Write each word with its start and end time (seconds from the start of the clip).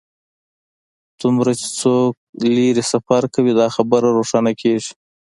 څومره 1.19 1.51
چې 1.59 1.67
څوک 1.79 2.13
لرې 2.55 2.69
سفر 2.91 3.21
کوي 3.33 3.51
دا 3.59 3.67
خبره 3.75 4.07
روښانه 4.17 4.51
کیږي 4.61 4.91